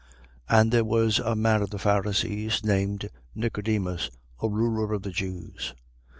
3:1. 0.49 0.59
And 0.59 0.71
there 0.71 0.83
was 0.83 1.19
a 1.19 1.35
man 1.35 1.61
of 1.61 1.69
the 1.69 1.77
Pharisees, 1.77 2.63
named 2.65 3.07
Nicodemus, 3.35 4.09
a 4.41 4.49
ruler 4.49 4.93
of 4.93 5.03
the 5.03 5.11
Jews. 5.11 5.75